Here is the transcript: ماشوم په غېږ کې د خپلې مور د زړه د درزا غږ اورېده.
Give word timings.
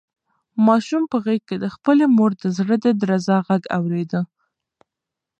ماشوم 0.65 1.03
په 1.11 1.17
غېږ 1.23 1.41
کې 1.49 1.57
د 1.63 1.65
خپلې 1.75 2.05
مور 2.17 2.31
د 2.41 2.43
زړه 2.57 2.75
د 2.83 2.85
درزا 3.01 3.37
غږ 3.47 3.63
اورېده. 3.77 4.21